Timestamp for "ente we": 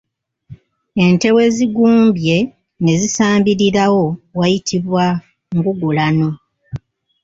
1.05-1.43